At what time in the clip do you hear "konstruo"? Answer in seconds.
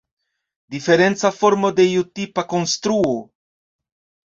2.55-3.15